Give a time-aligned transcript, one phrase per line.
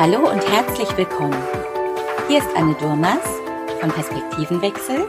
[0.00, 1.42] Hallo und herzlich willkommen.
[2.28, 3.18] Hier ist Anne Durmas
[3.80, 5.08] von Perspektivenwechsel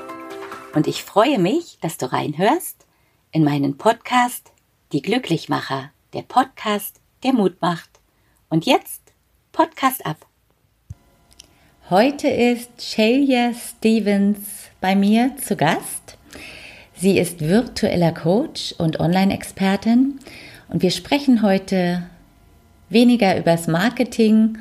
[0.73, 2.87] und ich freue mich, dass du reinhörst
[3.31, 4.51] in meinen Podcast
[4.91, 7.87] Die Glücklichmacher, der Podcast, der Mut macht.
[8.49, 9.13] Und jetzt
[9.51, 10.25] Podcast ab.
[11.91, 14.39] Heute ist Shelia Stevens
[14.81, 16.17] bei mir zu Gast.
[16.95, 20.19] Sie ist virtueller Coach und Online-Expertin
[20.67, 22.09] und wir sprechen heute
[22.89, 24.57] weniger übers Marketing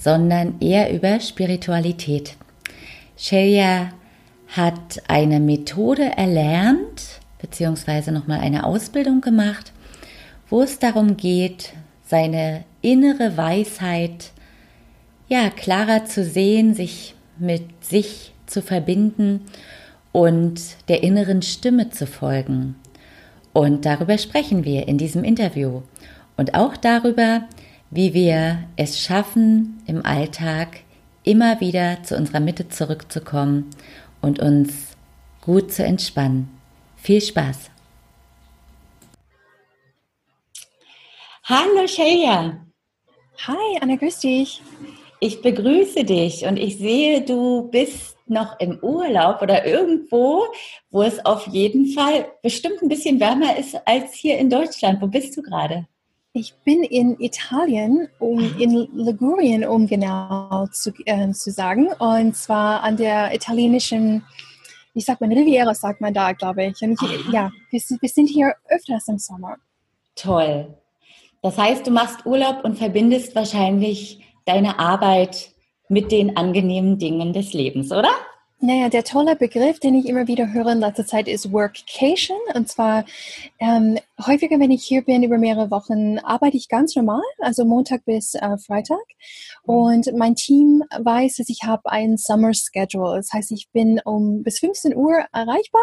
[0.00, 2.36] sondern eher über Spiritualität.
[3.18, 3.92] Shelia
[4.48, 9.72] hat eine Methode erlernt, beziehungsweise nochmal eine Ausbildung gemacht,
[10.48, 11.74] wo es darum geht,
[12.06, 14.32] seine innere Weisheit
[15.28, 19.42] ja klarer zu sehen, sich mit sich zu verbinden
[20.12, 22.74] und der inneren Stimme zu folgen.
[23.52, 25.82] Und darüber sprechen wir in diesem Interview
[26.36, 27.42] und auch darüber,
[27.90, 30.80] wie wir es schaffen, im Alltag
[31.24, 33.70] immer wieder zu unserer Mitte zurückzukommen
[34.20, 34.96] und uns
[35.40, 36.48] gut zu entspannen.
[36.96, 37.70] Viel Spaß!
[41.44, 42.64] Hallo Shelia!
[43.46, 44.62] Hi, Anna, grüß dich.
[45.18, 50.44] Ich begrüße dich und ich sehe, du bist noch im Urlaub oder irgendwo,
[50.90, 55.02] wo es auf jeden Fall bestimmt ein bisschen wärmer ist als hier in Deutschland.
[55.02, 55.86] Wo bist du gerade?
[56.32, 62.84] Ich bin in Italien, um in Ligurien, um genau zu, äh, zu sagen, und zwar
[62.84, 64.22] an der italienischen,
[64.94, 66.80] wie sagt man, Riviera, sagt man da, glaube ich.
[66.82, 69.56] Und ich, ja, wir, wir sind hier öfters im Sommer.
[70.14, 70.72] Toll.
[71.42, 75.50] Das heißt, du machst Urlaub und verbindest wahrscheinlich deine Arbeit
[75.88, 78.10] mit den angenehmen Dingen des Lebens, oder?
[78.62, 82.36] Naja, der tolle Begriff, den ich immer wieder höre in letzter Zeit, ist Workcation.
[82.54, 83.06] Und zwar
[83.58, 88.04] ähm, häufiger, wenn ich hier bin über mehrere Wochen, arbeite ich ganz normal, also Montag
[88.04, 88.98] bis äh, Freitag.
[89.62, 93.16] Und mein Team weiß, dass ich habe ein Summer Schedule.
[93.16, 95.82] Das heißt, ich bin um bis 15 Uhr erreichbar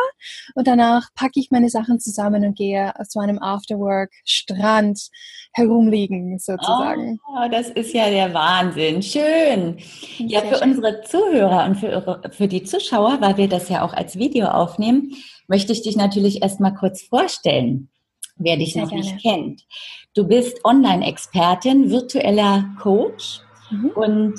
[0.55, 5.09] und danach packe ich meine Sachen zusammen und gehe zu einem Afterwork Strand
[5.53, 7.19] herumliegen sozusagen.
[7.27, 9.01] Oh, das ist ja der Wahnsinn.
[9.01, 9.77] Schön.
[10.17, 10.69] Ja, für schön.
[10.69, 15.13] unsere Zuhörer und für, für die Zuschauer, weil wir das ja auch als Video aufnehmen,
[15.47, 17.89] möchte ich dich natürlich erstmal kurz vorstellen,
[18.37, 19.03] wer dich Sehr noch gerne.
[19.03, 19.65] nicht kennt.
[20.13, 23.91] Du bist Online-Expertin, virtueller Coach mhm.
[23.95, 24.35] und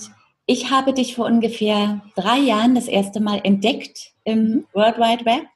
[0.47, 4.66] ich habe dich vor ungefähr drei Jahren das erste Mal entdeckt im mhm.
[4.72, 5.47] World Wide Web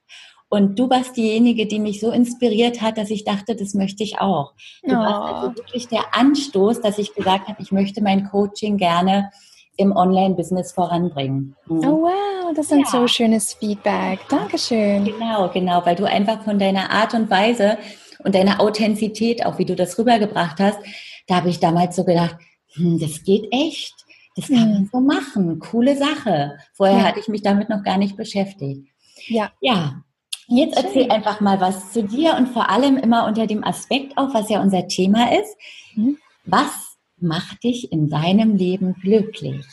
[0.52, 4.20] und du warst diejenige, die mich so inspiriert hat, dass ich dachte, das möchte ich
[4.20, 4.52] auch.
[4.82, 4.98] Du oh.
[4.98, 9.30] warst also wirklich der Anstoß, dass ich gesagt habe, ich möchte mein Coaching gerne
[9.78, 11.56] im Online-Business voranbringen.
[11.66, 11.78] Mhm.
[11.78, 12.86] Oh wow, das ist ein ja.
[12.86, 14.20] so schönes Feedback.
[14.28, 15.06] Dankeschön.
[15.06, 17.78] Genau, genau, weil du einfach von deiner Art und Weise
[18.24, 20.78] und deiner Authentizität, auch wie du das rübergebracht hast,
[21.26, 22.36] da habe ich damals so gedacht,
[22.74, 23.94] hm, das geht echt.
[24.34, 24.90] Das kann man mhm.
[24.90, 25.58] so machen.
[25.58, 26.56] Coole Sache.
[26.72, 27.04] Vorher ja.
[27.04, 28.88] hatte ich mich damit noch gar nicht beschäftigt.
[29.28, 29.52] Ja.
[29.60, 30.02] Ja,
[30.48, 34.34] Jetzt erzähl einfach mal was zu dir und vor allem immer unter dem Aspekt auch,
[34.34, 35.56] was ja unser Thema ist.
[35.94, 36.18] Mhm.
[36.44, 39.64] Was macht dich in deinem Leben glücklich?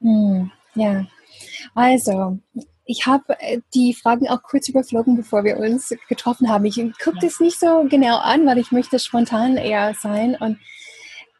[0.00, 1.06] Hm, ja,
[1.74, 2.38] also
[2.86, 6.64] ich habe äh, die Fragen auch kurz überflogen, bevor wir uns getroffen haben.
[6.64, 10.36] Ich gucke das nicht so genau an, weil ich möchte spontan eher sein.
[10.38, 10.58] Und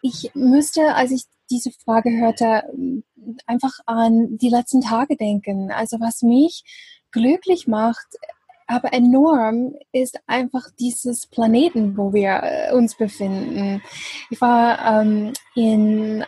[0.02, 2.64] ich müsste, als ich diese Frage hörte,
[3.46, 5.70] einfach an die letzten Tage denken.
[5.70, 6.64] Also was mich
[7.12, 8.06] glücklich macht,
[8.66, 13.80] aber enorm ist einfach dieses Planeten, wo wir äh, uns befinden.
[14.30, 16.24] Ich war ähm, in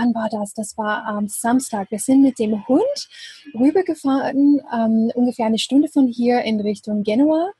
[0.00, 0.54] wann war das?
[0.54, 1.90] Das war am Samstag.
[1.90, 3.08] Wir sind mit dem Hund
[3.54, 7.52] rübergefahren, ähm, ungefähr eine Stunde von hier in Richtung Genua.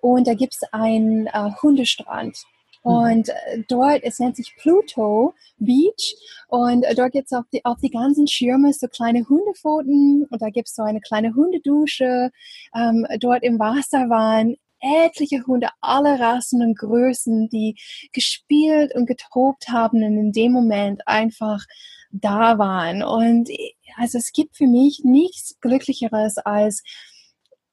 [0.00, 2.36] Und da gibt es einen äh, Hundestrand.
[2.84, 2.90] Mhm.
[2.90, 6.14] Und äh, dort, es nennt sich Pluto Beach
[6.48, 10.42] und äh, dort gibt es auf die, auf die ganzen Schirme so kleine Hundepfoten und
[10.42, 12.30] da gibt es so eine kleine Hundedusche.
[12.74, 17.76] Ähm, dort im Wasser waren etliche Hunde aller Rassen und Größen, die
[18.12, 21.64] gespielt und getobt haben und in dem Moment einfach
[22.10, 23.02] da waren.
[23.02, 23.48] Und
[23.96, 26.82] also es gibt für mich nichts Glücklicheres als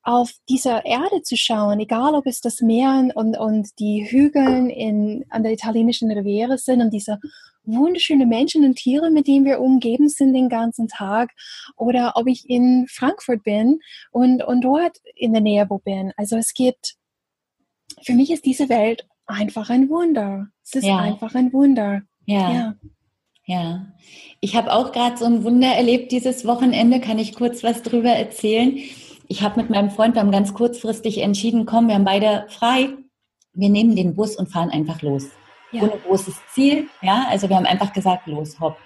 [0.04, 5.25] auf dieser Erde zu schauen, egal ob es das Meer und, und die Hügel in,
[5.30, 7.19] an der italienischen Riviera sind und diese
[7.66, 11.32] wunderschönen Menschen und Tiere, mit denen wir umgeben sind den ganzen Tag,
[11.76, 13.80] oder ob ich in Frankfurt bin
[14.12, 16.12] und, und dort in der Nähe wo bin.
[16.18, 16.96] Also es gibt,
[18.04, 20.48] für mich ist diese Welt einfach ein Wunder.
[20.64, 20.98] Es ist ja.
[20.98, 22.02] einfach ein Wunder.
[22.26, 22.54] ja.
[22.54, 22.76] ja.
[23.48, 23.86] Ja,
[24.42, 27.00] ich habe auch gerade so ein Wunder erlebt dieses Wochenende.
[27.00, 28.80] Kann ich kurz was drüber erzählen?
[29.28, 32.90] ich habe mit meinem Freund, wir haben ganz kurzfristig entschieden, komm, wir haben beide frei,
[33.54, 35.30] wir nehmen den Bus und fahren einfach los.
[35.75, 35.83] Ja.
[35.83, 38.77] Ohne großes Ziel, ja, also wir haben einfach gesagt, los, hopp.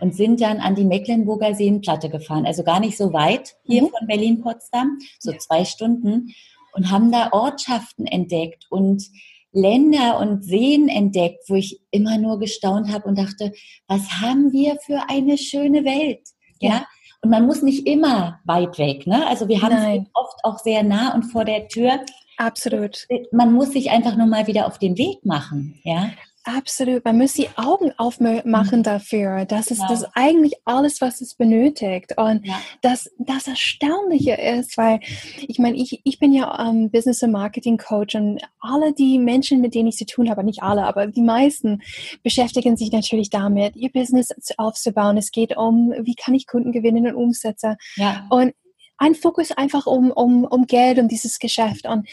[0.00, 3.88] und sind dann an die Mecklenburger Seenplatte gefahren, also gar nicht so weit hier mhm.
[3.88, 5.38] von Berlin-Potsdam, so ja.
[5.38, 6.34] zwei Stunden
[6.72, 9.04] und haben da Ortschaften entdeckt und
[9.52, 13.52] Länder und Seen entdeckt, wo ich immer nur gestaunt habe und dachte,
[13.88, 16.28] was haben wir für eine schöne Welt,
[16.60, 16.70] ja?
[16.70, 16.86] ja?
[17.22, 19.26] Und man muss nicht immer weit weg, ne?
[19.26, 22.00] Also wir haben es oft auch sehr nah und vor der Tür.
[22.36, 23.06] Absolut.
[23.32, 26.10] Man muss sich einfach nur mal wieder auf den Weg machen, ja.
[26.48, 27.04] Absolut.
[27.04, 28.82] Man muss die Augen aufmachen mhm.
[28.84, 29.44] dafür.
[29.46, 29.90] Das ist genau.
[29.90, 32.16] das eigentlich alles, was es benötigt.
[32.16, 32.60] Und ja.
[32.82, 35.00] das, das Erstaunliche ist, weil
[35.48, 39.60] ich meine, ich, ich bin ja ähm, Business und Marketing Coach und alle die Menschen,
[39.60, 41.82] mit denen ich zu tun habe, nicht alle, aber die meisten
[42.22, 45.16] beschäftigen sich natürlich damit, ihr Business aufzubauen.
[45.16, 47.76] Es geht um, wie kann ich Kunden gewinnen und Umsätze.
[47.96, 48.24] Ja.
[48.30, 48.54] Und
[48.98, 51.86] ein Fokus einfach um, um, um Geld und dieses Geschäft.
[51.86, 52.08] Und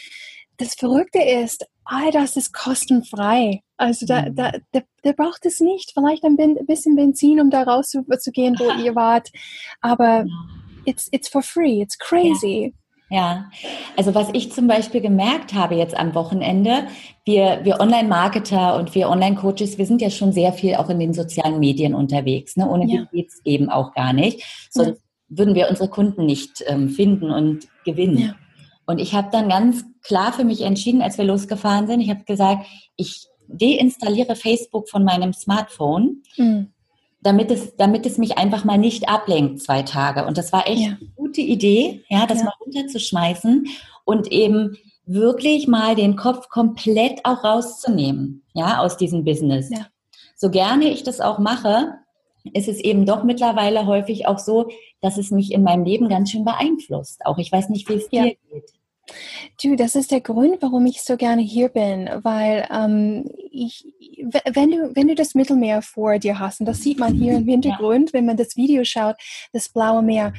[0.58, 3.60] das Verrückte ist, all das ist kostenfrei.
[3.76, 4.62] Also da, da, mhm.
[4.72, 5.92] da, da braucht es nicht.
[5.92, 6.36] Vielleicht ein
[6.66, 9.30] bisschen Benzin, um da rauszugehen, wo ihr wart.
[9.80, 10.24] Aber
[10.84, 11.82] it's, it's for free.
[11.82, 12.72] It's crazy.
[13.10, 13.18] Ja.
[13.18, 13.50] ja.
[13.96, 16.86] also was ich zum Beispiel gemerkt habe jetzt am Wochenende,
[17.24, 21.12] wir, wir Online-Marketer und wir Online-Coaches, wir sind ja schon sehr viel auch in den
[21.12, 22.56] sozialen Medien unterwegs.
[22.56, 22.68] Ne?
[22.68, 23.02] Ohne ja.
[23.02, 24.42] die geht es eben auch gar nicht.
[24.74, 24.92] Ja.
[25.36, 28.18] Würden wir unsere Kunden nicht ähm, finden und gewinnen.
[28.18, 28.34] Ja.
[28.86, 32.24] Und ich habe dann ganz klar für mich entschieden, als wir losgefahren sind, ich habe
[32.24, 32.66] gesagt,
[32.96, 36.72] ich deinstalliere Facebook von meinem Smartphone, mhm.
[37.22, 40.26] damit, es, damit es mich einfach mal nicht ablenkt zwei Tage.
[40.26, 40.88] Und das war echt ja.
[40.88, 42.44] eine gute Idee, ja, das ja.
[42.44, 43.66] mal runterzuschmeißen
[44.04, 44.76] und eben
[45.06, 49.70] wirklich mal den Kopf komplett auch rauszunehmen, ja, aus diesem Business.
[49.70, 49.86] Ja.
[50.36, 51.94] So gerne ich das auch mache,
[52.52, 54.68] ist es eben doch mittlerweile häufig auch so,
[55.00, 57.24] dass es mich in meinem Leben ganz schön beeinflusst.
[57.24, 58.24] Auch ich weiß nicht, wie es ja.
[58.24, 58.72] dir geht.
[59.62, 63.86] Du, das ist der Grund, warum ich so gerne hier bin, weil ähm, ich,
[64.54, 67.44] wenn du, wenn du das Mittelmeer vor dir hast, und das sieht man hier im
[67.48, 68.14] Hintergrund, ja.
[68.14, 69.16] wenn man das Video schaut,
[69.52, 70.32] das blaue Meer,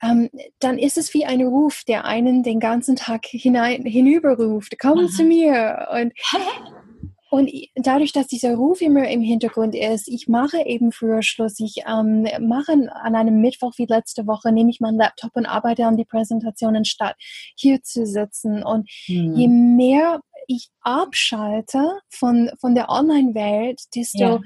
[0.00, 0.30] ähm,
[0.60, 5.08] dann ist es wie ein Ruf, der einen den ganzen Tag hinein, hinüberruft, komm Aha.
[5.08, 5.88] zu mir.
[5.92, 6.12] Und
[7.34, 11.58] Und dadurch, dass dieser Ruf immer im Hintergrund ist, ich mache eben früher Schluss.
[11.58, 15.84] Ich ähm, mache an einem Mittwoch wie letzte Woche, nehme ich meinen Laptop und arbeite
[15.84, 17.16] an die Präsentationen, statt
[17.56, 18.62] hier zu sitzen.
[18.62, 19.34] Und mhm.
[19.34, 24.40] je mehr ich abschalte von, von der Online-Welt, desto ja.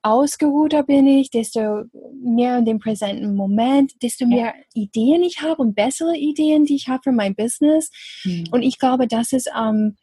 [0.00, 1.82] ausgeruhter bin ich, desto
[2.24, 4.30] mehr in dem präsenten Moment, desto ja.
[4.30, 7.90] mehr Ideen ich habe und bessere Ideen, die ich habe für mein Business.
[8.24, 8.44] Mhm.
[8.50, 9.96] Und ich glaube, das ist ähm,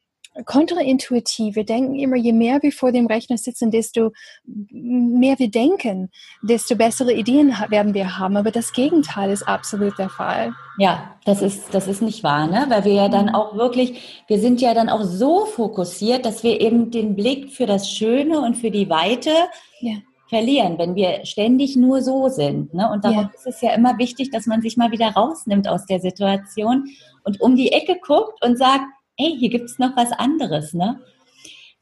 [0.45, 1.55] kontraintuitiv.
[1.55, 4.11] Wir denken immer, je mehr wir vor dem Rechner sitzen, desto
[4.45, 6.09] mehr wir denken,
[6.41, 8.37] desto bessere Ideen werden wir haben.
[8.37, 10.53] Aber das Gegenteil ist absolut der Fall.
[10.77, 12.65] Ja, das ist, das ist nicht wahr, ne?
[12.69, 13.35] Weil wir ja dann mhm.
[13.35, 17.65] auch wirklich, wir sind ja dann auch so fokussiert, dass wir eben den Blick für
[17.65, 19.31] das Schöne und für die Weite
[19.79, 19.95] ja.
[20.29, 22.73] verlieren, wenn wir ständig nur so sind.
[22.73, 22.89] Ne?
[22.91, 23.31] Und darum ja.
[23.33, 26.85] ist es ja immer wichtig, dass man sich mal wieder rausnimmt aus der Situation
[27.23, 28.85] und um die Ecke guckt und sagt,
[29.17, 30.99] hey, hier gibt es noch was anderes, ne?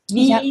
[0.10, 0.42] Wie, ja.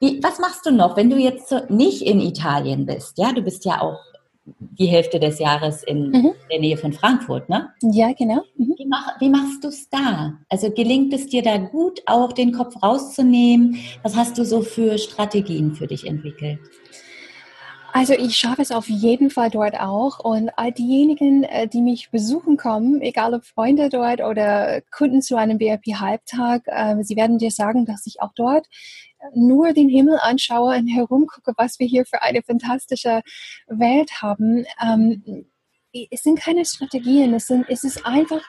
[0.00, 3.18] wie, was machst du noch, wenn du jetzt so nicht in Italien bist?
[3.18, 3.98] Ja, du bist ja auch
[4.44, 6.32] die Hälfte des Jahres in mhm.
[6.50, 7.70] der Nähe von Frankfurt, ne?
[7.82, 8.42] Ja, genau.
[8.56, 8.74] Mhm.
[8.76, 10.34] Wie, mach, wie machst du es da?
[10.48, 13.78] Also gelingt es dir da gut, auch den Kopf rauszunehmen?
[14.02, 16.58] Was hast du so für Strategien für dich entwickelt?
[17.94, 22.10] Also ich schaffe es auf jeden Fall dort auch und all diejenigen, äh, die mich
[22.10, 27.50] besuchen kommen, egal ob Freunde dort oder Kunden zu einem BRP-Halbtag, ähm, sie werden dir
[27.50, 28.66] sagen, dass ich auch dort
[29.34, 33.20] nur den Himmel anschaue und herumgucke, was wir hier für eine fantastische
[33.66, 34.64] Welt haben.
[34.82, 35.46] Ähm,
[36.10, 38.40] es sind keine Strategien, es, sind, es ist einfach,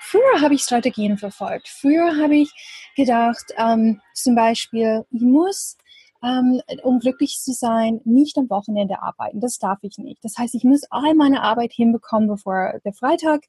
[0.00, 1.68] früher habe ich Strategien verfolgt.
[1.68, 2.50] Früher habe ich
[2.96, 5.76] gedacht, ähm, zum Beispiel, ich muss
[6.22, 9.40] ähm, um glücklich zu sein, nicht am Wochenende arbeiten.
[9.40, 10.24] Das darf ich nicht.
[10.24, 13.44] Das heißt, ich muss all meine Arbeit hinbekommen, bevor der Freitag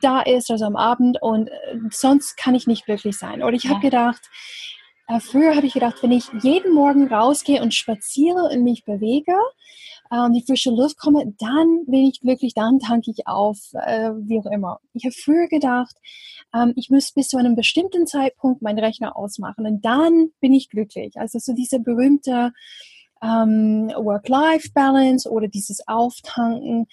[0.00, 3.42] da ist, also am Abend, und äh, sonst kann ich nicht glücklich sein.
[3.42, 3.70] Oder ich ja.
[3.70, 4.30] habe gedacht,
[5.08, 9.36] äh, früher habe ich gedacht, wenn ich jeden Morgen rausgehe und spaziere und mich bewege,
[10.10, 14.38] äh, die frische Luft komme, dann bin ich glücklich, dann tanke ich auf, äh, wie
[14.38, 14.80] auch immer.
[14.92, 15.96] Ich habe früher gedacht,
[16.54, 20.68] ähm, ich muss bis zu einem bestimmten Zeitpunkt meinen Rechner ausmachen und dann bin ich
[20.68, 21.16] glücklich.
[21.16, 22.52] Also so diese berühmte
[23.22, 26.86] ähm, Work-Life-Balance oder dieses Auftanken.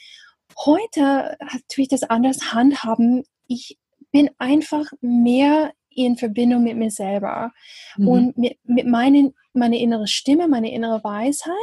[0.66, 1.38] Heute
[1.70, 3.24] tue ich das anders handhaben.
[3.48, 3.78] Ich
[4.12, 7.52] bin einfach mehr in Verbindung mit mir selber
[7.98, 8.08] mhm.
[8.08, 11.54] und mit, mit meinen, meine innere Stimme, meine innere Weisheit.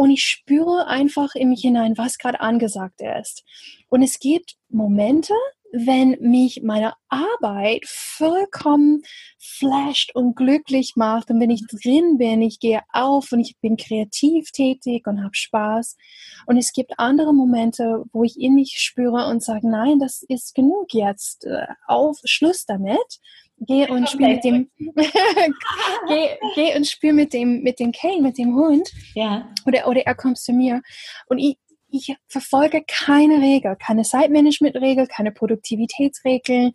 [0.00, 3.44] Und ich spüre einfach in mich hinein, was gerade angesagt ist.
[3.90, 5.34] Und es gibt Momente,
[5.72, 9.02] wenn mich meine Arbeit vollkommen
[9.38, 13.76] flasht und glücklich macht und wenn ich drin bin, ich gehe auf und ich bin
[13.76, 15.98] kreativ tätig und habe Spaß.
[16.46, 20.54] Und es gibt andere Momente, wo ich in mich spüre und sage, nein, das ist
[20.54, 23.20] genug jetzt, äh, auf Schluss damit.
[23.60, 28.38] Geh und spiel mit dem, geh, geh und spiel mit dem, mit dem Kane, mit
[28.38, 28.90] dem Hund.
[29.14, 29.48] Ja.
[29.66, 30.80] Oder, oder er kommt zu mir.
[31.26, 31.58] Und ich,
[31.90, 36.72] ich verfolge keine Regel, keine Zeitmanagement-Regel, keine Produktivitätsregeln,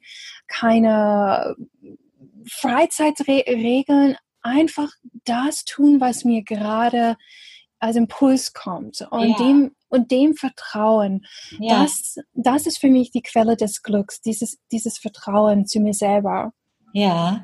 [0.48, 1.56] keine
[2.48, 4.16] Freizeitregeln.
[4.44, 4.92] Einfach
[5.24, 7.18] das tun, was mir gerade
[7.80, 9.38] als Impuls kommt und ja.
[9.38, 11.26] dem und dem Vertrauen.
[11.60, 11.82] Ja.
[11.84, 16.54] Das, das ist für mich die Quelle des Glücks, dieses, dieses Vertrauen zu mir selber.
[16.96, 17.42] Ja,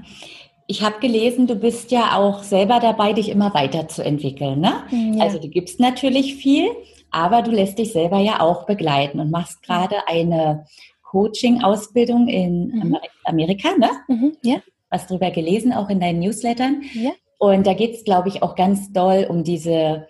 [0.66, 4.62] ich habe gelesen, du bist ja auch selber dabei, dich immer weiterzuentwickeln.
[4.62, 4.84] Ne?
[4.90, 5.26] Ja.
[5.26, 6.70] Also du gibst natürlich viel,
[7.12, 10.64] aber du lässt dich selber ja auch begleiten und machst gerade eine
[11.04, 12.98] Coaching-Ausbildung in mhm.
[13.26, 13.90] Amerika, ne?
[14.08, 14.62] Mhm, ja.
[14.90, 16.84] Was drüber gelesen, auch in deinen Newslettern.
[16.94, 17.12] Ja.
[17.38, 20.08] Und da geht es, glaube ich, auch ganz doll um diese,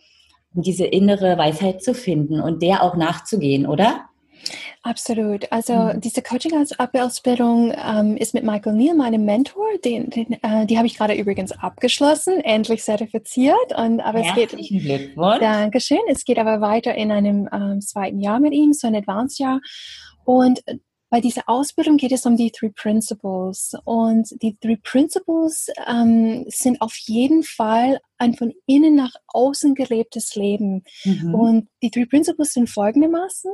[0.53, 4.05] um diese innere Weisheit zu finden und der auch nachzugehen, oder?
[4.83, 5.51] Absolut.
[5.51, 6.01] Also mhm.
[6.01, 9.65] diese Coaching-Ausbildung ähm, ist mit Michael Neal, meinem Mentor.
[9.85, 13.77] Den, den äh, die habe ich gerade übrigens abgeschlossen, endlich zertifiziert.
[13.77, 14.99] Und aber Herzlichen es geht.
[14.99, 15.39] Glückwunsch.
[15.39, 15.99] Dankeschön.
[16.09, 19.61] Es geht aber weiter in einem ähm, zweiten Jahr mit ihm, so ein Advanced-Jahr.
[20.23, 20.63] Und
[21.11, 23.73] bei dieser Ausbildung geht es um die Three Principles.
[23.83, 30.35] Und die Three Principles ähm, sind auf jeden Fall ein von innen nach außen gelebtes
[30.35, 30.85] Leben.
[31.03, 31.35] Mhm.
[31.35, 33.51] Und die Three Principles sind folgendermaßen.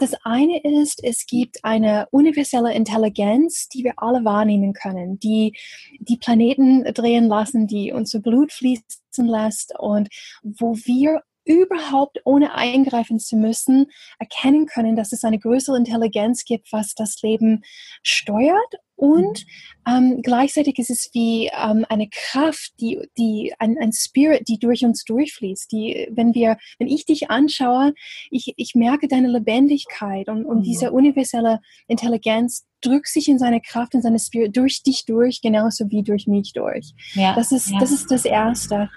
[0.00, 5.56] Das eine ist, es gibt eine universelle Intelligenz, die wir alle wahrnehmen können, die
[6.00, 8.82] die Planeten drehen lassen, die unser Blut fließen
[9.16, 10.08] lässt und
[10.42, 16.72] wo wir überhaupt ohne eingreifen zu müssen erkennen können, dass es eine größere Intelligenz gibt,
[16.72, 17.62] was das Leben
[18.02, 19.46] steuert und
[19.86, 19.96] mhm.
[19.96, 24.84] ähm, gleichzeitig ist es wie ähm, eine Kraft, die, die ein, ein Spirit, die durch
[24.84, 25.72] uns durchfließt.
[25.72, 27.94] Die, wenn wir, wenn ich dich anschaue,
[28.30, 30.62] ich, ich merke deine Lebendigkeit und, und mhm.
[30.64, 35.88] diese universelle Intelligenz drückt sich in seine Kraft, in seine Spirit durch dich durch, genauso
[35.88, 36.92] wie durch mich durch.
[37.14, 37.78] Ja, das ist, ja.
[37.78, 38.90] das ist das Erste.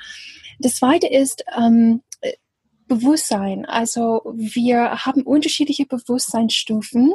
[0.60, 2.02] Das Zweite ist, ähm,
[2.88, 3.66] Bewusstsein.
[3.66, 7.14] Also wir haben unterschiedliche Bewusstseinsstufen.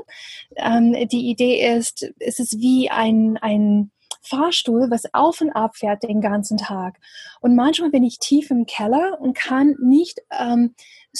[0.56, 3.90] Ähm, die Idee ist, es ist wie ein, ein
[4.22, 6.98] Fahrstuhl, was auf und ab fährt den ganzen Tag.
[7.40, 10.74] Und manchmal bin ich tief im Keller und kann nicht ähm,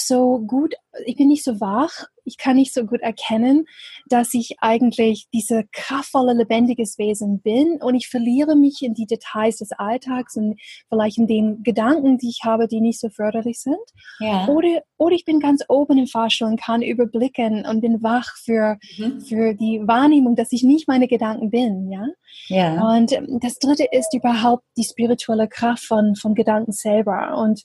[0.07, 0.75] so gut,
[1.07, 3.67] ich bin nicht so wach, ich kann nicht so gut erkennen,
[4.07, 9.57] dass ich eigentlich diese kraftvolle, lebendiges Wesen bin und ich verliere mich in die Details
[9.57, 13.79] des Alltags und vielleicht in den Gedanken, die ich habe, die nicht so förderlich sind.
[14.21, 14.47] Ja.
[14.47, 18.79] Oder, oder ich bin ganz oben im Fahrstuhl und kann überblicken und bin wach für,
[18.99, 19.21] mhm.
[19.21, 22.07] für die Wahrnehmung, dass ich nicht meine Gedanken bin, ja.
[22.49, 22.97] ja.
[22.97, 27.65] Und das dritte ist überhaupt die spirituelle Kraft von, von Gedanken selber und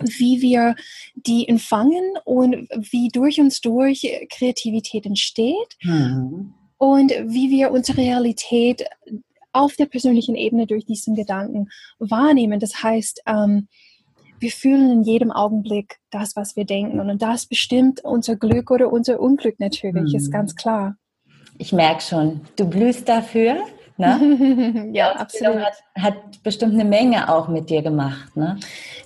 [0.00, 0.74] wie wir
[1.14, 6.54] die empfangen und wie durch uns durch Kreativität entsteht mhm.
[6.78, 8.84] und wie wir unsere Realität
[9.52, 12.60] auf der persönlichen Ebene durch diesen Gedanken wahrnehmen.
[12.60, 13.68] Das heißt, ähm,
[14.38, 18.92] wir fühlen in jedem Augenblick das, was wir denken und das bestimmt unser Glück oder
[18.92, 20.16] unser Unglück natürlich, mhm.
[20.18, 20.96] ist ganz klar.
[21.58, 23.62] Ich merke schon, du blühst dafür
[23.98, 24.90] Ne?
[24.92, 25.56] ja, absolut.
[25.56, 28.36] Hat, hat, bestimmt eine Menge auch mit dir gemacht.
[28.36, 28.58] Ne?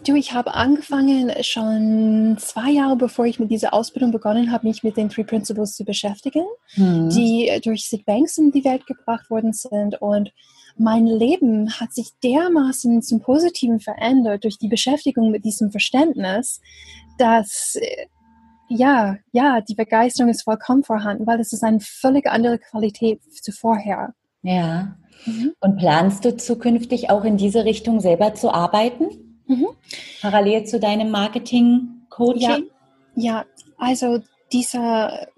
[0.07, 4.83] Du, ich habe angefangen schon zwei Jahre bevor ich mit dieser Ausbildung begonnen habe, mich
[4.83, 6.45] mit den Three Principles zu beschäftigen,
[6.75, 7.09] mhm.
[7.11, 10.01] die durch Sid Banks in die Welt gebracht worden sind.
[10.01, 10.33] Und
[10.77, 16.61] mein Leben hat sich dermaßen zum Positiven verändert durch die Beschäftigung mit diesem Verständnis,
[17.19, 17.77] dass
[18.69, 23.51] ja, ja, die Begeisterung ist vollkommen vorhanden, weil es ist eine völlig andere Qualität zu
[23.51, 24.15] vorher.
[24.43, 24.97] Ja.
[25.27, 25.53] Mhm.
[25.61, 29.41] Und planst du zukünftig auch in diese Richtung selber zu arbeiten?
[29.47, 29.69] Mhm.
[30.23, 32.41] Parallel zu deinem Marketing-Coaching?
[32.41, 32.59] Ja,
[33.15, 33.45] ja,
[33.77, 34.21] also
[34.53, 35.29] dieser,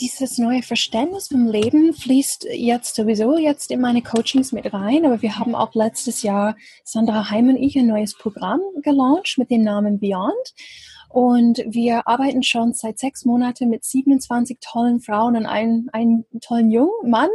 [0.00, 5.22] dieses neue Verständnis vom Leben fließt jetzt sowieso jetzt in meine Coachings mit rein, aber
[5.22, 9.62] wir haben auch letztes Jahr Sandra Heim und ich ein neues Programm gelauncht mit dem
[9.62, 10.54] Namen Beyond.
[11.14, 16.72] Und wir arbeiten schon seit sechs Monaten mit 27 tollen Frauen und einem, einem tollen
[16.72, 17.28] jungen Mann.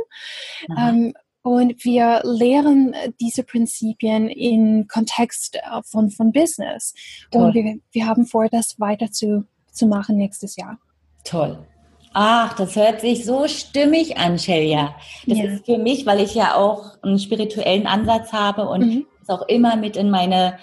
[0.77, 6.93] Ähm, und wir lehren diese Prinzipien im Kontext äh, von, von Business.
[7.31, 7.43] Toll.
[7.43, 10.77] Und wir, wir haben vor, das weiter zu, zu machen nächstes Jahr.
[11.23, 11.65] Toll.
[12.13, 14.93] Ach, das hört sich so stimmig an, Shelia.
[15.25, 15.45] Das ja.
[15.45, 19.05] ist für mich, weil ich ja auch einen spirituellen Ansatz habe und mhm.
[19.21, 20.59] es auch immer mit in meine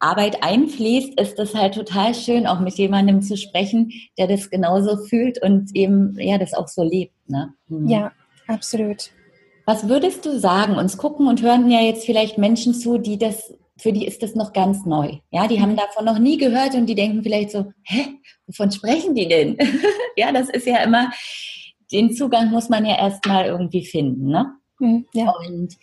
[0.00, 4.96] Arbeit einfließt, ist es halt total schön, auch mit jemandem zu sprechen, der das genauso
[5.04, 7.14] fühlt und eben ja das auch so lebt.
[7.28, 7.52] Ne?
[7.68, 7.88] Mhm.
[7.88, 8.12] Ja,
[8.46, 9.10] absolut.
[9.66, 10.76] Was würdest du sagen?
[10.76, 14.34] Uns gucken und hören ja jetzt vielleicht Menschen zu, die das, für die ist das
[14.34, 15.18] noch ganz neu.
[15.30, 15.76] Ja, die haben mhm.
[15.76, 18.06] davon noch nie gehört und die denken vielleicht so, hä,
[18.46, 19.58] wovon sprechen die denn?
[20.16, 21.10] ja, das ist ja immer,
[21.90, 24.52] den Zugang muss man ja erstmal irgendwie finden, ne?
[24.78, 25.32] Mhm, ja.
[25.46, 25.76] Und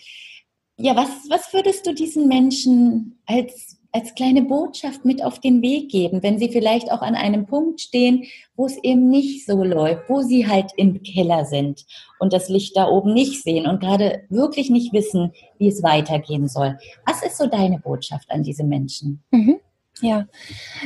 [0.77, 5.89] ja, was, was würdest du diesen Menschen als als kleine Botschaft mit auf den Weg
[5.89, 8.25] geben, wenn sie vielleicht auch an einem Punkt stehen,
[8.57, 11.85] wo es eben nicht so läuft, wo sie halt im Keller sind
[12.19, 16.49] und das Licht da oben nicht sehen und gerade wirklich nicht wissen, wie es weitergehen
[16.49, 16.77] soll.
[17.05, 19.23] Was ist so deine Botschaft an diese Menschen?
[19.31, 19.61] Mhm.
[20.01, 20.27] Ja,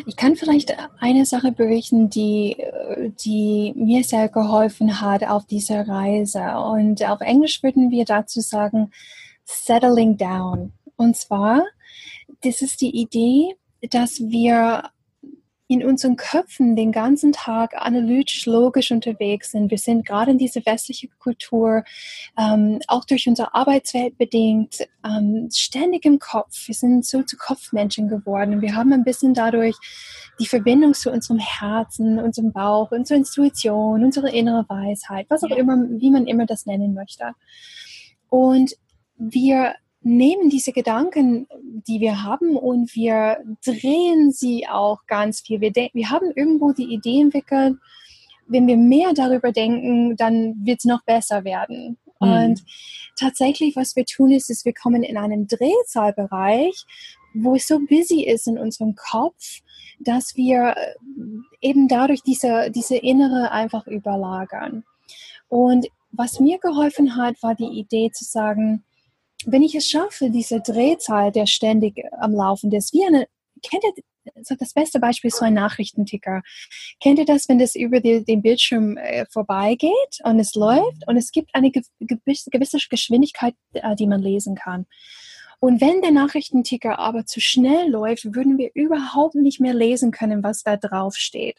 [0.05, 2.57] ich kann vielleicht eine Sache berichten, die,
[3.25, 6.59] die mir sehr geholfen hat auf dieser Reise.
[6.59, 8.91] Und auf Englisch würden wir dazu sagen,
[9.45, 10.73] settling down.
[10.95, 11.63] Und zwar,
[12.41, 13.55] das ist die Idee,
[13.89, 14.89] dass wir
[15.71, 19.69] in unseren Köpfen den ganzen Tag analytisch, logisch unterwegs sind.
[19.69, 21.83] Wir sind gerade in dieser westlichen Kultur,
[22.39, 26.67] ähm, auch durch unsere Arbeitswelt bedingt, ähm, ständig im Kopf.
[26.67, 28.61] Wir sind so zu Kopfmenschen geworden.
[28.61, 29.75] Wir haben ein bisschen dadurch
[30.39, 35.77] die Verbindung zu unserem Herzen, unserem Bauch, unserer Intuition, unsere innere Weisheit, was auch immer,
[35.87, 37.33] wie man immer das nennen möchte.
[38.27, 38.73] Und
[39.17, 41.47] wir nehmen diese Gedanken,
[41.87, 45.61] die wir haben, und wir drehen sie auch ganz viel.
[45.61, 47.77] Wir, wir haben irgendwo die Idee entwickelt,
[48.47, 51.97] wenn wir mehr darüber denken, dann wird es noch besser werden.
[52.19, 52.31] Mhm.
[52.31, 52.63] Und
[53.17, 56.85] tatsächlich, was wir tun, ist, ist, wir kommen in einen Drehzahlbereich,
[57.33, 59.59] wo es so busy ist in unserem Kopf,
[59.99, 60.75] dass wir
[61.61, 64.83] eben dadurch diese, diese innere einfach überlagern.
[65.47, 68.83] Und was mir geholfen hat, war die Idee zu sagen,
[69.45, 73.27] wenn ich es schaffe, diese Drehzahl, der ständig am Laufen ist, wie eine,
[73.61, 74.03] kennt ihr,
[74.57, 76.41] das beste Beispiel ist so ein Nachrichtenticker.
[76.99, 81.17] Kennt ihr das, wenn das über die, den Bildschirm äh, vorbeigeht und es läuft und
[81.17, 84.85] es gibt eine gewisse Geschwindigkeit, äh, die man lesen kann?
[85.59, 90.41] Und wenn der Nachrichtenticker aber zu schnell läuft, würden wir überhaupt nicht mehr lesen können,
[90.43, 91.57] was da drauf steht.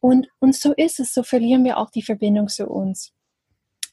[0.00, 3.12] Und, und so ist es, so verlieren wir auch die Verbindung zu uns.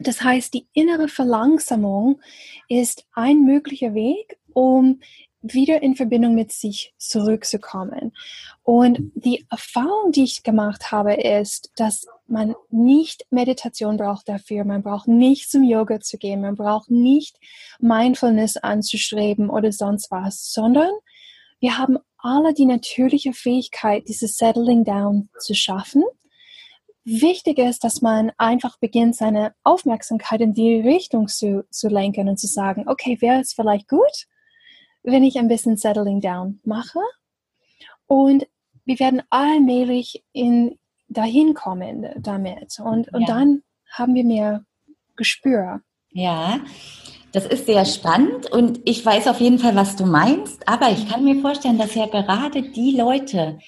[0.04, 2.20] Das heißt, die innere Verlangsamung
[2.68, 5.00] ist ein möglicher Weg, um
[5.42, 8.14] wieder in Verbindung mit sich zurückzukommen.
[8.64, 14.66] Und die Erfahrung, die ich gemacht habe, ist, dass man nicht Meditation braucht dafür.
[14.66, 16.42] Man braucht nicht zum Yoga zu gehen.
[16.42, 17.38] Man braucht nicht
[17.80, 20.92] Mindfulness anzustreben oder sonst was, sondern
[21.60, 26.04] wir haben alle die natürliche Fähigkeit, dieses Settling Down zu schaffen
[27.04, 32.38] wichtig ist, dass man einfach beginnt, seine Aufmerksamkeit in die Richtung zu, zu lenken und
[32.38, 34.28] zu sagen, okay, wäre es vielleicht gut,
[35.04, 37.00] wenn ich ein bisschen Settling Down mache?
[38.06, 38.48] Und
[38.86, 42.80] wir werden allmählich in, dahin kommen damit.
[42.80, 43.28] Und, und ja.
[43.28, 44.66] dann haben wir mehr
[45.16, 45.82] Gespür.
[46.10, 46.60] Ja,
[47.32, 51.08] das ist sehr spannend und ich weiß auf jeden Fall, was du meinst, aber ich
[51.08, 53.60] kann mir vorstellen, dass ja gerade die Leute,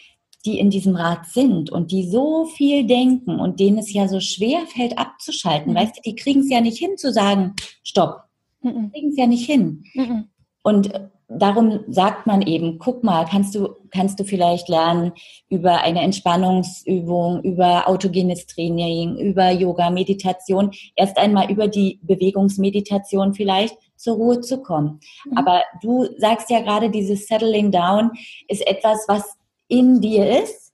[0.45, 4.19] die in diesem Rat sind und die so viel denken und denen es ja so
[4.19, 5.77] schwer fällt abzuschalten, mhm.
[5.77, 8.23] weißt du, die kriegen es ja nicht hin zu sagen, stopp.
[8.61, 8.91] Mhm.
[8.91, 9.83] Kriegen es ja nicht hin.
[9.93, 10.25] Mhm.
[10.63, 10.91] Und
[11.27, 15.13] darum sagt man eben, guck mal, kannst du, kannst du vielleicht lernen
[15.49, 23.77] über eine Entspannungsübung, über autogenes Training, über Yoga, Meditation, erst einmal über die Bewegungsmeditation vielleicht
[23.95, 24.99] zur Ruhe zu kommen.
[25.25, 25.37] Mhm.
[25.37, 28.11] Aber du sagst ja gerade, dieses Settling Down
[28.47, 29.37] ist etwas, was
[29.73, 30.71] in dir ist.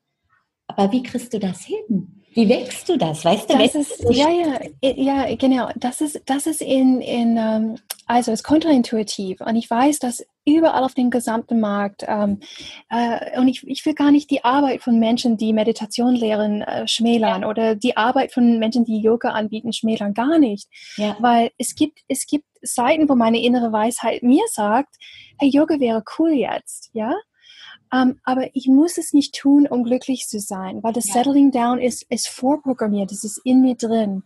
[0.67, 2.21] Aber wie kriegst du das hin?
[2.33, 3.25] Wie wächst du das?
[3.25, 5.69] Weißt du, das ist, ja, ja, ja, genau.
[5.75, 9.41] Das ist, das ist in, in ähm, also es ist kontraintuitiv.
[9.41, 12.39] Und ich weiß, dass überall auf dem gesamten Markt, ähm,
[12.89, 16.87] äh, und ich, ich will gar nicht die Arbeit von Menschen, die Meditation lehren, äh,
[16.87, 17.49] schmälern ja.
[17.49, 20.67] oder die Arbeit von Menschen, die Yoga anbieten, schmälern, gar nicht.
[20.97, 21.17] Ja.
[21.19, 24.95] Weil es gibt, es gibt Seiten, wo meine innere Weisheit mir sagt,
[25.39, 27.13] hey, Yoga wäre cool jetzt, ja?
[27.91, 31.13] Um, ähm, aber ich muss es nicht tun, um glücklich zu sein, weil das ja.
[31.13, 34.23] Settling Down ist, ist vorprogrammiert, es ist in mir drin.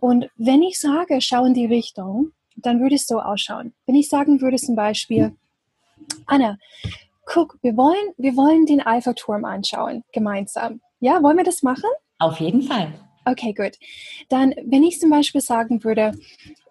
[0.00, 3.72] Und wenn ich sage, schau in die Richtung, dann würde es so ausschauen.
[3.86, 5.36] Wenn ich sagen würde zum Beispiel,
[6.26, 6.58] Anna,
[7.24, 10.80] guck, wir wollen, wir wollen den Eiffelturm anschauen, gemeinsam.
[11.00, 11.90] Ja, wollen wir das machen?
[12.18, 12.92] Auf jeden Fall.
[13.24, 13.72] Okay, gut.
[14.28, 16.12] Dann, wenn ich zum Beispiel sagen würde,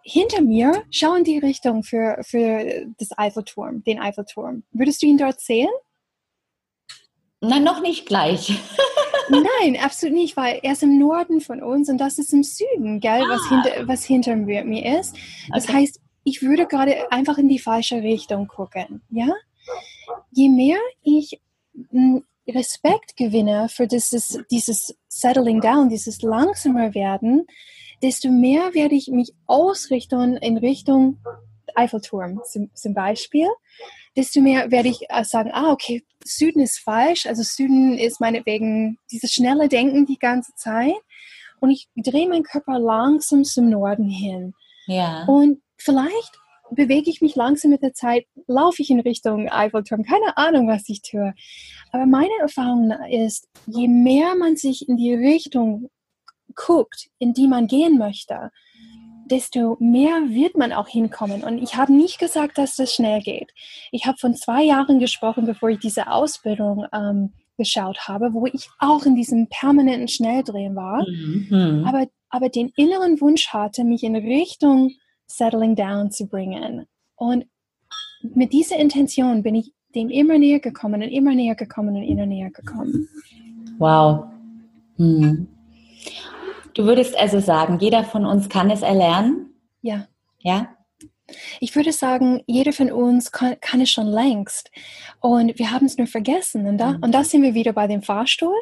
[0.01, 4.63] hinter mir, schau in die Richtung für, für das Eiffelturm, den Eiffelturm.
[4.71, 5.69] Würdest du ihn dort sehen?
[7.47, 8.59] Nein, noch nicht gleich.
[9.29, 12.99] Nein, absolut nicht, weil er ist im Norden von uns und das ist im Süden,
[12.99, 13.29] gell, ah.
[13.29, 15.15] was, hinter, was hinter mir ist.
[15.51, 15.77] Das okay.
[15.77, 19.27] heißt, ich würde gerade einfach in die falsche Richtung gucken, ja?
[20.31, 21.39] je mehr ich
[21.91, 27.45] hm, Respekt gewinne für dieses, dieses Settling Down, dieses langsamer werden,
[28.01, 31.17] desto mehr werde ich mich ausrichten in Richtung
[31.75, 33.47] Eiffelturm zum, zum Beispiel.
[34.17, 37.27] Desto mehr werde ich äh, sagen, ah, okay, Süden ist falsch.
[37.27, 40.95] Also Süden ist meinetwegen dieses schnelle Denken die ganze Zeit.
[41.59, 44.53] Und ich drehe meinen Körper langsam zum Norden hin.
[44.87, 45.25] Ja.
[45.25, 46.39] Und vielleicht
[46.71, 50.03] bewege ich mich langsam mit der Zeit, laufe ich in Richtung Eiffelturm.
[50.03, 51.33] Keine Ahnung, was ich tue.
[51.91, 55.89] Aber meine Erfahrung ist, je mehr man sich in die Richtung
[56.55, 58.51] guckt, in die man gehen möchte,
[59.27, 61.43] desto mehr wird man auch hinkommen.
[61.43, 63.51] Und ich habe nicht gesagt, dass das schnell geht.
[63.91, 68.69] Ich habe von zwei Jahren gesprochen, bevor ich diese Ausbildung ähm, geschaut habe, wo ich
[68.79, 71.83] auch in diesem permanenten Schnelldrehen war, mhm.
[71.85, 74.91] aber, aber den inneren Wunsch hatte, mich in Richtung
[75.25, 76.85] Settling Down zu bringen.
[77.15, 77.45] Und
[78.21, 82.25] mit dieser Intention bin ich dem immer näher gekommen und immer näher gekommen und immer
[82.25, 83.07] näher gekommen.
[83.79, 84.25] Wow.
[84.97, 85.47] Hm.
[86.77, 89.55] Du würdest also sagen, jeder von uns kann es erlernen?
[89.81, 90.07] Ja.
[90.37, 90.77] Ja?
[91.59, 94.69] Ich würde sagen, jeder von uns kann, kann es schon längst.
[95.19, 96.67] Und wir haben es nur vergessen.
[96.67, 97.03] Und da, mhm.
[97.03, 98.53] und da sind wir wieder bei dem Fahrstuhl.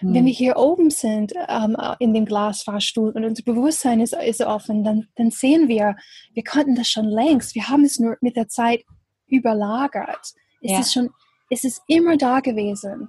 [0.00, 0.14] Mhm.
[0.14, 4.84] Wenn wir hier oben sind, ähm, in dem Glasfahrstuhl und unser Bewusstsein ist, ist offen,
[4.84, 5.96] dann, dann sehen wir,
[6.32, 7.56] wir konnten das schon längst.
[7.56, 8.84] Wir haben es nur mit der Zeit
[9.26, 10.32] überlagert.
[10.60, 10.78] Es, ja.
[10.78, 11.10] ist, schon,
[11.50, 13.08] es ist immer da gewesen.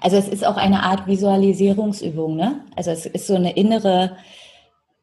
[0.00, 2.64] Also es ist auch eine Art Visualisierungsübung, ne?
[2.76, 4.16] Also es ist so eine innere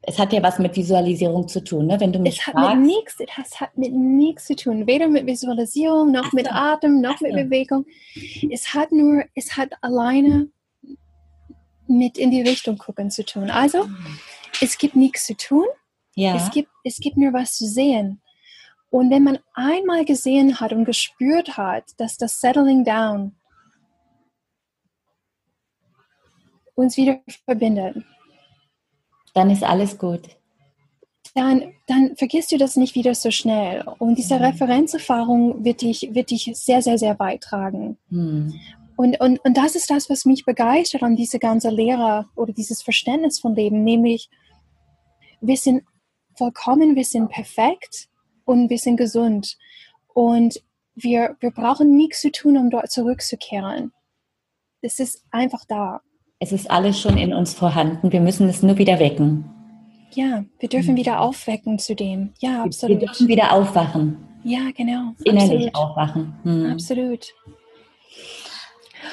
[0.08, 2.00] es hat ja was mit Visualisierung zu tun, ne?
[2.00, 5.08] Wenn du mich es hat fragst, mit nichts, es hat mit nichts zu tun, weder
[5.08, 7.86] mit Visualisierung noch mit Atem noch mit Bewegung.
[8.52, 10.50] Es hat nur, es hat alleine
[11.88, 13.50] mit in die Richtung gucken zu tun.
[13.50, 13.88] Also
[14.62, 15.66] es gibt nichts zu tun.
[16.16, 16.36] Ja.
[16.36, 18.22] Es gibt, es gibt nur was zu sehen.
[18.90, 23.36] Und wenn man einmal gesehen hat und gespürt hat, dass das Settling Down
[26.76, 28.04] uns wieder verbindet,
[29.34, 30.22] dann ist alles gut.
[31.34, 33.84] Dann, dann vergisst du das nicht wieder so schnell.
[34.00, 34.46] Und diese mhm.
[34.46, 37.98] Referenzerfahrung wird dich, wird dich sehr, sehr, sehr beitragen.
[38.10, 38.58] Mhm.
[38.96, 42.82] Und, und, und das ist das, was mich begeistert an diese ganze Lehre oder dieses
[42.82, 44.30] Verständnis von Leben, nämlich
[45.42, 45.84] wir sind
[46.38, 48.08] vollkommen, wir sind perfekt
[48.46, 49.58] und wir sind gesund.
[50.14, 50.62] Und
[50.96, 53.92] wir, wir brauchen nichts zu tun, um dort zurückzukehren.
[54.82, 56.02] Es ist einfach da.
[56.40, 58.12] Es ist alles schon in uns vorhanden.
[58.12, 59.46] Wir müssen es nur wieder wecken.
[60.14, 60.98] Ja, wir dürfen mhm.
[60.98, 62.34] wieder aufwecken zu dem.
[62.40, 63.00] Ja, absolut.
[63.00, 64.18] Wir dürfen wieder aufwachen.
[64.44, 65.14] Ja, genau.
[65.24, 65.76] Innerlich absolut.
[65.76, 66.40] aufwachen.
[66.44, 66.72] Mhm.
[66.72, 67.34] Absolut.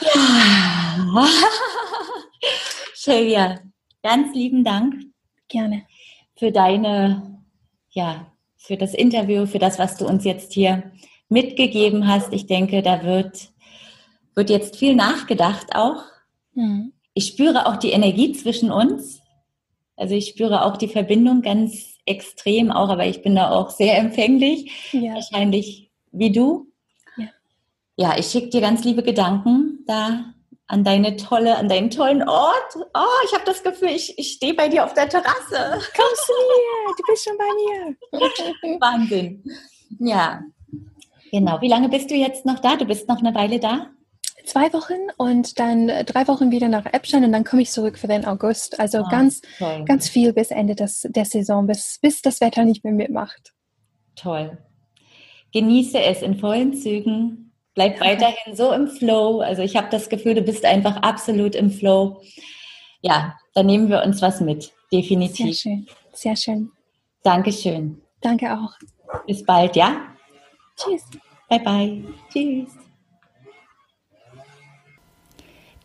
[0.01, 1.27] Ja.
[2.95, 3.61] Sylvia,
[4.03, 4.95] ganz lieben Dank.
[5.49, 5.85] Gerne.
[6.37, 7.41] Für deine,
[7.91, 10.93] ja, für das Interview, für das, was du uns jetzt hier
[11.29, 12.33] mitgegeben hast.
[12.33, 13.53] Ich denke, da wird,
[14.35, 16.03] wird jetzt viel nachgedacht auch.
[16.55, 19.21] Mhm ich spüre auch die Energie zwischen uns.
[19.97, 23.99] Also ich spüre auch die Verbindung ganz extrem auch, aber ich bin da auch sehr
[23.99, 24.91] empfänglich.
[24.93, 25.15] Ja.
[25.15, 26.67] Wahrscheinlich wie du.
[27.17, 27.29] Ja,
[27.97, 30.33] ja ich schicke dir ganz liebe Gedanken da
[30.67, 32.77] an deine tolle, an deinen tollen Ort.
[32.77, 35.81] Oh, ich habe das Gefühl, ich, ich stehe bei dir auf der Terrasse.
[35.95, 36.95] Kommst du mir?
[36.97, 38.81] Du bist schon bei mir.
[38.81, 39.45] Wahnsinn.
[39.99, 40.43] Ja.
[41.31, 41.61] Genau.
[41.61, 42.77] Wie lange bist du jetzt noch da?
[42.77, 43.91] Du bist noch eine Weile da?
[44.45, 48.09] Zwei Wochen und dann drei Wochen wieder nach Epstein und dann komme ich zurück für
[48.09, 48.81] den August.
[48.81, 49.85] Also ah, ganz, toll.
[49.87, 53.53] ganz viel bis Ende des, der Saison, bis, bis das Wetter nicht mehr mitmacht.
[54.17, 54.59] Toll.
[55.53, 57.53] Genieße es in vollen Zügen.
[57.75, 59.41] Bleib weiterhin so im Flow.
[59.41, 62.23] Also ich habe das Gefühl, du bist einfach absolut im Flow.
[63.01, 64.73] Ja, da nehmen wir uns was mit.
[64.93, 65.47] Definitiv.
[65.47, 65.87] Sehr schön.
[66.13, 66.71] Sehr schön.
[67.23, 68.03] Dankeschön.
[68.21, 68.73] Danke auch.
[69.27, 69.97] Bis bald, ja?
[70.77, 71.05] Tschüss.
[71.49, 72.05] Bye bye.
[72.31, 72.82] Tschüss.